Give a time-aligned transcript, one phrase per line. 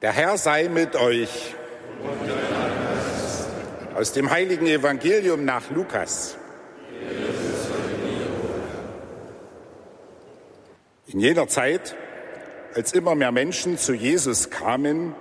[0.00, 1.56] Der Herr sei mit euch.
[3.96, 6.36] Aus dem heiligen Evangelium nach Lukas.
[11.08, 11.96] In jener Zeit,
[12.74, 15.16] als immer mehr Menschen zu Jesus kamen,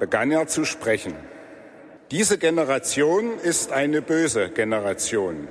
[0.00, 1.14] begann er zu sprechen.
[2.10, 5.46] Diese Generation ist eine böse Generation.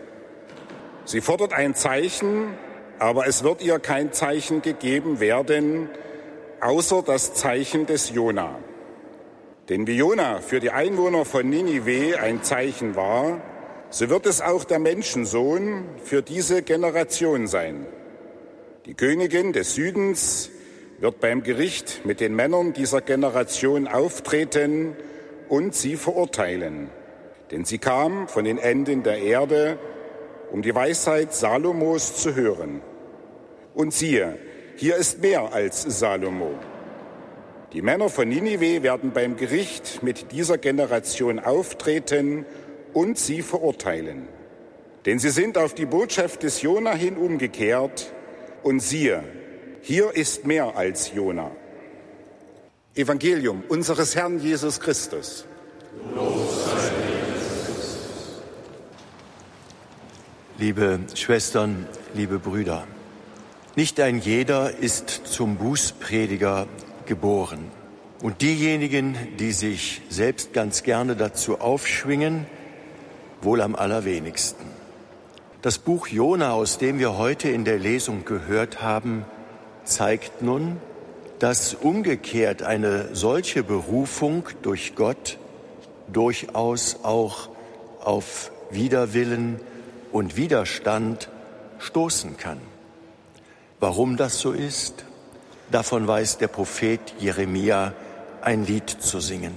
[1.05, 2.57] Sie fordert ein Zeichen,
[2.98, 5.88] aber es wird ihr kein Zeichen gegeben werden,
[6.62, 8.60] außer das Zeichen des Jona.
[9.70, 13.42] Denn wie Jona für die Einwohner von Ninive ein Zeichen war,
[13.92, 17.86] so wird es auch der Menschensohn für diese Generation sein.
[18.86, 20.52] Die Königin des Südens
[21.00, 24.96] wird beim Gericht mit den Männern dieser Generation auftreten
[25.47, 26.89] und sie verurteilen.
[27.52, 29.80] Denn sie kam von den Enden der Erde,
[30.52, 32.81] um die Weisheit Salomos zu hören.
[33.73, 34.38] Und siehe,
[34.80, 36.58] hier ist mehr als Salomo.
[37.73, 42.45] Die Männer von Ninive werden beim Gericht mit dieser Generation auftreten
[42.94, 44.30] und sie verurteilen.
[45.05, 48.13] Denn sie sind auf die Botschaft des Jona hin umgekehrt
[48.63, 49.22] und siehe,
[49.81, 51.52] hier ist mehr als Jona.
[52.95, 55.45] Evangelium unseres Herrn Jesus Christus.
[60.57, 62.88] Liebe Schwestern, liebe Brüder,
[63.80, 66.67] nicht ein jeder ist zum Bußprediger
[67.05, 67.72] geboren.
[68.22, 72.45] Und diejenigen, die sich selbst ganz gerne dazu aufschwingen,
[73.41, 74.66] wohl am allerwenigsten.
[75.61, 79.23] Das Buch Jona, aus dem wir heute in der Lesung gehört haben,
[79.85, 80.75] zeigt nun,
[81.39, 85.38] dass umgekehrt eine solche Berufung durch Gott
[86.11, 87.47] durchaus auch
[88.02, 89.61] auf Widerwillen
[90.11, 91.30] und Widerstand
[91.80, 92.59] stoßen kann.
[93.80, 95.05] Warum das so ist,
[95.72, 97.94] davon weiß der Prophet Jeremia
[98.41, 99.53] ein Lied zu singen.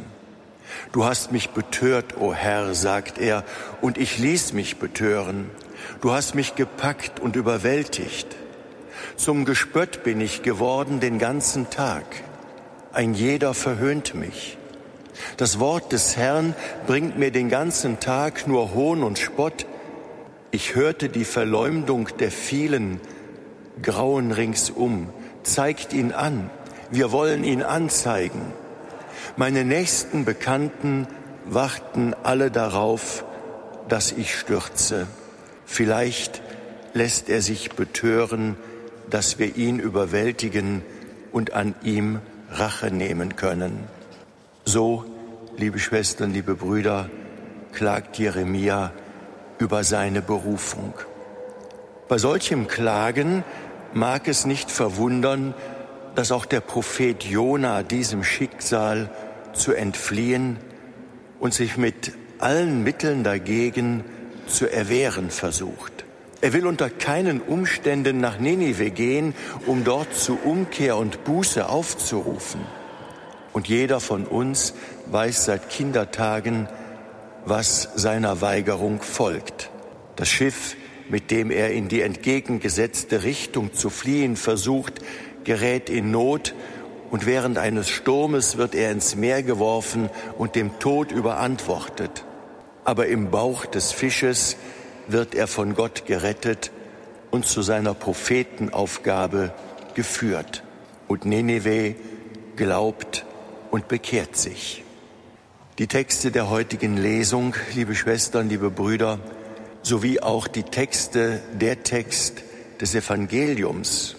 [0.93, 3.45] Du hast mich betört, o Herr, sagt er,
[3.81, 5.51] und ich ließ mich betören.
[6.01, 8.29] Du hast mich gepackt und überwältigt.
[9.17, 12.05] Zum Gespött bin ich geworden den ganzen Tag.
[12.93, 14.57] Ein jeder verhöhnt mich.
[15.37, 16.55] Das Wort des Herrn
[16.87, 19.67] bringt mir den ganzen Tag nur Hohn und Spott.
[20.53, 23.01] Ich hörte die Verleumdung der vielen,
[23.81, 25.09] Grauen ringsum.
[25.43, 26.51] Zeigt ihn an.
[26.91, 28.53] Wir wollen ihn anzeigen.
[29.37, 31.07] Meine nächsten Bekannten
[31.47, 33.25] warten alle darauf,
[33.89, 35.07] dass ich stürze.
[35.65, 36.43] Vielleicht
[36.93, 38.57] lässt er sich betören,
[39.09, 40.83] dass wir ihn überwältigen
[41.33, 43.85] und an ihm Rache nehmen können.
[44.65, 45.05] So,
[45.57, 47.09] liebe Schwestern, liebe Brüder,
[47.73, 48.93] klagt Jeremia
[49.59, 50.95] über seine Berufung.
[52.13, 53.43] Bei solchem Klagen
[53.95, 55.55] mag es nicht verwundern,
[56.15, 59.09] dass auch der Prophet Jona diesem Schicksal
[59.55, 60.59] zu entfliehen
[61.41, 64.05] und sich mit allen Mitteln dagegen
[64.47, 66.05] zu erwehren versucht.
[66.43, 69.35] Er will unter keinen Umständen nach Ninive gehen,
[69.65, 72.61] um dort zu Umkehr und Buße aufzurufen.
[73.55, 74.75] Und jeder von uns
[75.07, 76.69] weiß seit Kindertagen,
[77.47, 79.71] was seiner Weigerung folgt.
[80.17, 80.77] Das Schiff
[81.09, 85.01] mit dem er in die entgegengesetzte Richtung zu fliehen versucht,
[85.45, 86.55] gerät in Not
[87.11, 90.09] und während eines Sturmes wird er ins Meer geworfen
[90.39, 92.25] und dem Tod überantwortet.
[92.85, 94.57] Aber im Bauch des Fisches
[95.09, 96.71] wird er von Gott gerettet
[97.31, 99.53] und zu seiner Prophetenaufgabe
[99.95, 100.63] geführt.
[101.07, 101.97] Und Nineveh
[102.57, 103.27] glaubt
[103.71, 104.83] und bekehrt sich.
[105.79, 109.19] Die Texte der heutigen Lesung, liebe Schwestern, liebe Brüder,
[109.83, 112.43] sowie auch die Texte, der Text
[112.81, 114.17] des Evangeliums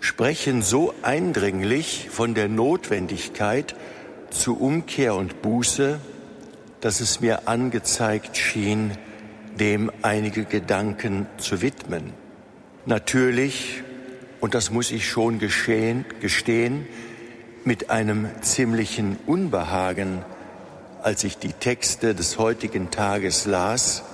[0.00, 3.74] sprechen so eindringlich von der Notwendigkeit
[4.30, 5.98] zu Umkehr und Buße,
[6.80, 8.92] dass es mir angezeigt schien,
[9.58, 12.12] dem einige Gedanken zu widmen.
[12.86, 13.82] Natürlich,
[14.40, 16.86] und das muss ich schon geschehen, gestehen,
[17.64, 20.24] mit einem ziemlichen Unbehagen,
[21.02, 24.04] als ich die Texte des heutigen Tages las,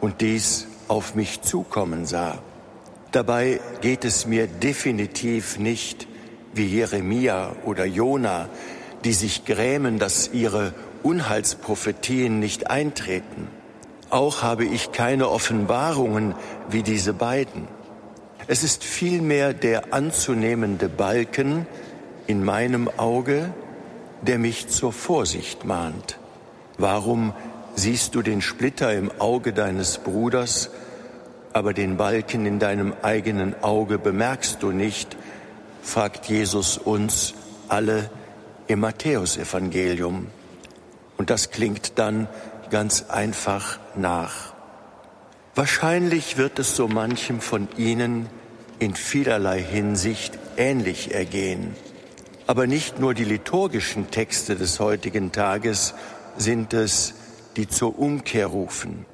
[0.00, 2.38] und dies auf mich zukommen sah.
[3.12, 6.06] Dabei geht es mir definitiv nicht
[6.52, 8.48] wie Jeremia oder Jona,
[9.04, 13.48] die sich grämen, dass ihre Unheilsprophetien nicht eintreten.
[14.10, 16.34] Auch habe ich keine Offenbarungen
[16.68, 17.68] wie diese beiden.
[18.46, 21.66] Es ist vielmehr der anzunehmende Balken
[22.26, 23.52] in meinem Auge,
[24.22, 26.18] der mich zur Vorsicht mahnt.
[26.76, 27.32] Warum
[27.80, 30.70] siehst du den Splitter im Auge deines Bruders,
[31.52, 35.16] aber den Balken in deinem eigenen Auge bemerkst du nicht,
[35.82, 37.34] fragt Jesus uns
[37.68, 38.10] alle
[38.66, 40.26] im Matthäusevangelium.
[41.16, 42.28] Und das klingt dann
[42.70, 44.52] ganz einfach nach.
[45.54, 48.28] Wahrscheinlich wird es so manchem von Ihnen
[48.78, 51.74] in vielerlei Hinsicht ähnlich ergehen.
[52.46, 55.94] Aber nicht nur die liturgischen Texte des heutigen Tages
[56.36, 57.14] sind es,
[57.60, 59.04] die zur Umkehr rufen.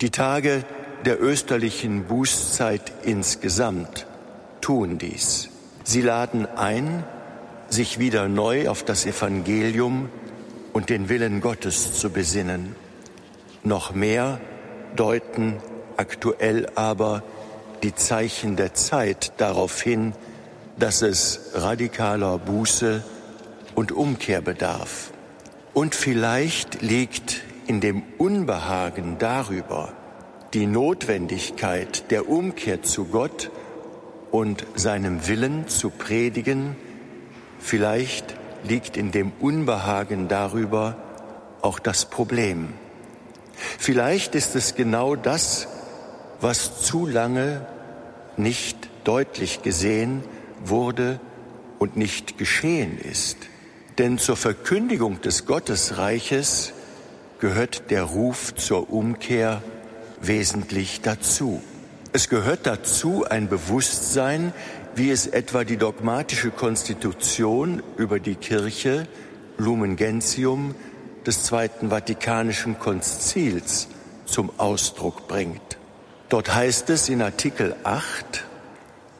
[0.00, 0.64] Die Tage
[1.04, 4.08] der österlichen Bußzeit insgesamt
[4.60, 5.50] tun dies.
[5.84, 7.04] Sie laden ein,
[7.68, 10.08] sich wieder neu auf das Evangelium
[10.72, 12.74] und den Willen Gottes zu besinnen.
[13.62, 14.40] Noch mehr
[14.96, 15.58] deuten
[15.96, 17.22] aktuell aber
[17.84, 20.12] die Zeichen der Zeit darauf hin,
[20.76, 23.04] dass es radikaler Buße
[23.76, 25.12] und Umkehr bedarf.
[25.72, 29.92] Und vielleicht liegt in dem Unbehagen darüber
[30.54, 33.50] die Notwendigkeit der Umkehr zu Gott
[34.30, 36.76] und seinem Willen zu predigen,
[37.58, 40.96] vielleicht liegt in dem Unbehagen darüber
[41.62, 42.68] auch das Problem.
[43.78, 45.68] Vielleicht ist es genau das,
[46.40, 47.66] was zu lange
[48.36, 50.22] nicht deutlich gesehen
[50.64, 51.20] wurde
[51.78, 53.36] und nicht geschehen ist.
[53.98, 56.72] Denn zur Verkündigung des Gottesreiches
[57.42, 59.64] gehört der Ruf zur Umkehr
[60.20, 61.60] wesentlich dazu.
[62.12, 64.52] Es gehört dazu ein Bewusstsein,
[64.94, 69.08] wie es etwa die dogmatische Konstitution über die Kirche
[69.58, 70.76] Lumen Gentium
[71.26, 73.88] des Zweiten Vatikanischen Konzils
[74.24, 75.78] zum Ausdruck bringt.
[76.28, 78.44] Dort heißt es in Artikel 8,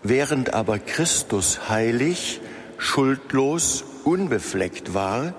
[0.05, 2.41] während aber Christus heilig,
[2.79, 5.35] schuldlos, unbefleckt war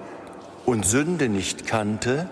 [0.65, 2.29] und Sünde nicht kannte,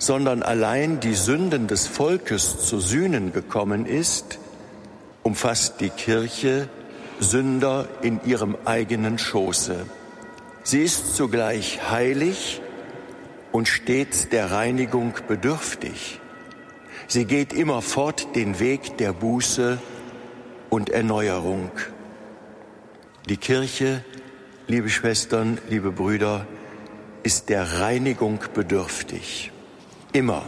[0.00, 4.38] sondern allein die Sünden des Volkes zu sühnen gekommen ist,
[5.22, 6.70] umfasst die Kirche
[7.20, 9.84] Sünder in ihrem eigenen Schoße.
[10.62, 12.62] Sie ist zugleich heilig
[13.52, 16.18] und stets der Reinigung bedürftig.
[17.06, 19.78] Sie geht immerfort den Weg der Buße
[20.70, 21.70] und Erneuerung.
[23.28, 24.02] Die Kirche,
[24.66, 26.46] liebe Schwestern, liebe Brüder,
[27.22, 29.52] ist der Reinigung bedürftig.
[30.12, 30.42] Immer.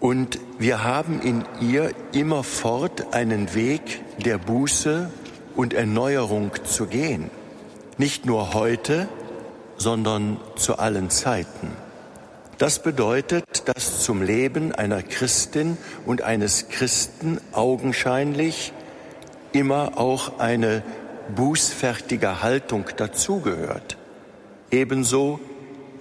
[0.00, 5.10] Und wir haben in ihr immerfort einen Weg der Buße
[5.56, 7.30] und Erneuerung zu gehen.
[7.96, 9.08] Nicht nur heute,
[9.76, 11.72] sondern zu allen Zeiten.
[12.58, 15.76] Das bedeutet, dass zum Leben einer Christin
[16.06, 18.72] und eines Christen augenscheinlich
[19.52, 20.82] immer auch eine
[21.34, 23.96] bußfertige Haltung dazugehört,
[24.70, 25.40] ebenso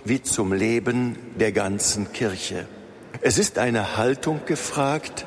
[0.07, 2.65] wie zum Leben der ganzen Kirche.
[3.21, 5.25] Es ist eine Haltung gefragt,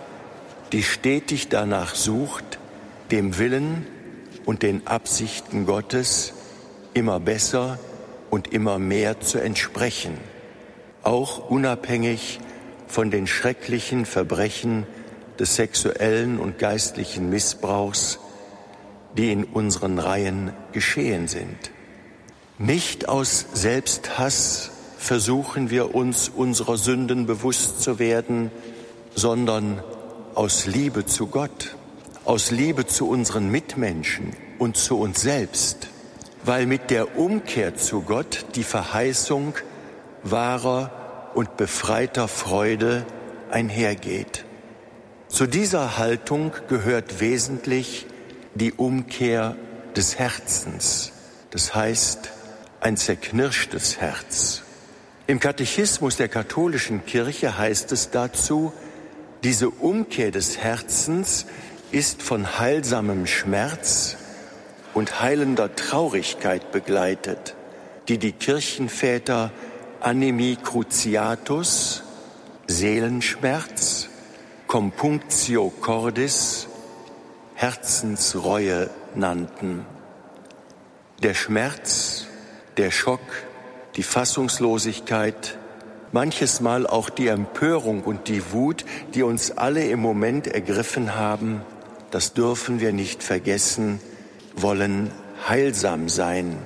[0.72, 2.58] die stetig danach sucht,
[3.10, 3.86] dem Willen
[4.46, 6.32] und den Absichten Gottes
[6.94, 7.78] immer besser
[8.30, 10.16] und immer mehr zu entsprechen,
[11.02, 12.40] auch unabhängig
[12.86, 14.86] von den schrecklichen Verbrechen
[15.38, 18.18] des sexuellen und geistlichen Missbrauchs,
[19.16, 21.70] die in unseren Reihen geschehen sind.
[22.62, 28.50] Nicht aus Selbsthass versuchen wir uns unserer Sünden bewusst zu werden,
[29.14, 29.82] sondern
[30.34, 31.74] aus Liebe zu Gott,
[32.26, 35.88] aus Liebe zu unseren Mitmenschen und zu uns selbst,
[36.44, 39.54] weil mit der Umkehr zu Gott die Verheißung
[40.22, 43.06] wahrer und befreiter Freude
[43.50, 44.44] einhergeht.
[45.28, 48.06] Zu dieser Haltung gehört wesentlich
[48.54, 49.56] die Umkehr
[49.96, 51.12] des Herzens,
[51.52, 52.32] das heißt
[52.80, 54.62] ein zerknirschtes Herz.
[55.26, 58.72] Im Katechismus der katholischen Kirche heißt es dazu,
[59.44, 61.46] diese Umkehr des Herzens
[61.92, 64.16] ist von heilsamem Schmerz
[64.92, 67.54] und heilender Traurigkeit begleitet,
[68.08, 69.50] die die Kirchenväter
[70.00, 72.02] Animi Cruciatus,
[72.66, 74.08] Seelenschmerz,
[74.66, 76.66] Compunctio Cordis,
[77.54, 79.84] Herzensreue nannten.
[81.22, 82.09] Der Schmerz,
[82.76, 83.20] der Schock,
[83.96, 85.58] die Fassungslosigkeit,
[86.12, 88.84] manches Mal auch die Empörung und die Wut,
[89.14, 91.62] die uns alle im Moment ergriffen haben,
[92.10, 94.00] das dürfen wir nicht vergessen,
[94.56, 95.10] wollen
[95.48, 96.58] heilsam sein.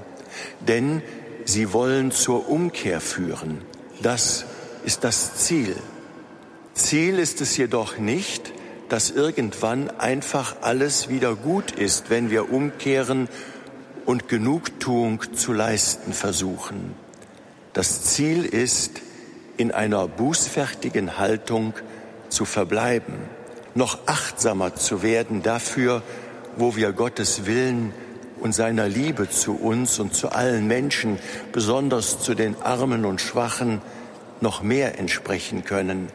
[0.60, 1.02] Denn
[1.44, 3.62] sie wollen zur Umkehr führen.
[4.02, 4.46] Das
[4.84, 5.76] ist das Ziel.
[6.74, 8.52] Ziel ist es jedoch nicht,
[8.88, 13.28] dass irgendwann einfach alles wieder gut ist, wenn wir umkehren
[14.06, 16.94] und Genugtuung zu leisten versuchen.
[17.72, 19.00] Das Ziel ist,
[19.56, 21.74] in einer bußfertigen Haltung
[22.28, 23.14] zu verbleiben,
[23.74, 26.02] noch achtsamer zu werden dafür,
[26.56, 27.92] wo wir Gottes Willen
[28.40, 31.18] und seiner Liebe zu uns und zu allen Menschen,
[31.52, 33.80] besonders zu den Armen und Schwachen,
[34.40, 36.08] noch mehr entsprechen können.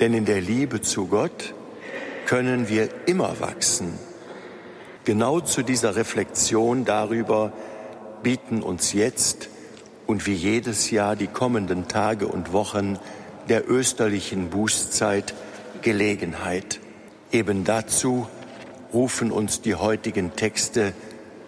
[0.00, 1.54] Denn in der Liebe zu Gott
[2.26, 3.98] können wir immer wachsen.
[5.04, 7.52] Genau zu dieser Reflexion darüber
[8.22, 9.48] bieten uns jetzt
[10.06, 13.00] und wie jedes Jahr die kommenden Tage und Wochen
[13.48, 15.34] der österlichen Bußzeit
[15.82, 16.78] Gelegenheit.
[17.32, 18.28] Eben dazu
[18.94, 20.92] rufen uns die heutigen Texte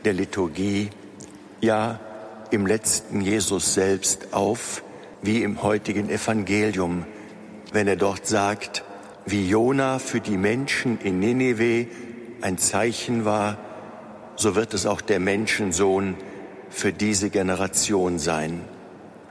[0.05, 0.91] der Liturgie,
[1.61, 2.01] ja
[2.51, 4.83] im letzten Jesus selbst auf,
[5.23, 7.05] wie im heutigen Evangelium,
[7.73, 8.83] wenn er dort sagt,
[9.27, 11.87] wie Jona für die Menschen in Nineveh
[12.41, 13.59] ein Zeichen war,
[14.37, 16.17] so wird es auch der Menschensohn
[16.71, 18.61] für diese Generation sein.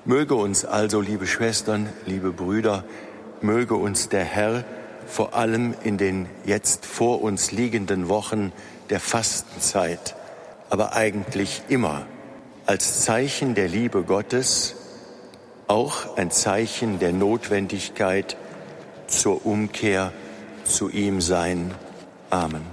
[0.05, 2.83] Möge uns also, liebe Schwestern, liebe Brüder,
[3.41, 4.63] möge uns der Herr
[5.05, 8.51] vor allem in den jetzt vor uns liegenden Wochen
[8.89, 10.15] der Fastenzeit,
[10.69, 12.05] aber eigentlich immer
[12.65, 14.75] als Zeichen der Liebe Gottes,
[15.67, 18.37] auch ein Zeichen der Notwendigkeit
[19.07, 20.13] zur Umkehr
[20.63, 21.71] zu ihm sein.
[22.29, 22.72] Amen.